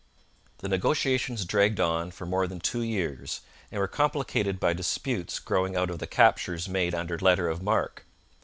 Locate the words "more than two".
2.25-2.81